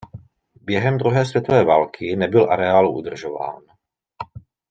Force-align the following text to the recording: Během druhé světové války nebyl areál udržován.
Během 0.61 0.97
druhé 0.97 1.25
světové 1.25 1.63
války 1.63 2.15
nebyl 2.15 2.51
areál 2.53 2.97
udržován. 2.97 3.61